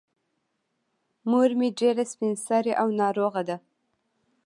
[1.29, 3.57] مور مې ډېره سبین سرې او ناروغه ده.